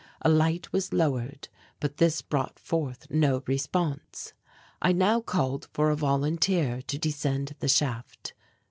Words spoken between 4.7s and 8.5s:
I now called for a volunteer to descend the shaft.